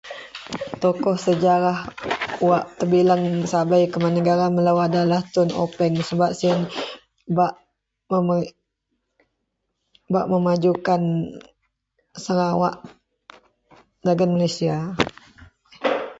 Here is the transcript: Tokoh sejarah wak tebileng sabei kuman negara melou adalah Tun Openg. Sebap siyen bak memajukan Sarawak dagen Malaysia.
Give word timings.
Tokoh 0.81 1.13
sejarah 1.25 1.79
wak 2.47 2.63
tebileng 2.77 3.25
sabei 3.51 3.83
kuman 3.91 4.13
negara 4.17 4.45
melou 4.55 4.77
adalah 4.87 5.21
Tun 5.33 5.49
Openg. 5.63 5.95
Sebap 6.09 6.31
siyen 6.39 6.59
bak 7.37 7.53
memajukan 10.33 11.01
Sarawak 12.23 12.75
dagen 14.05 14.29
Malaysia. 14.35 14.77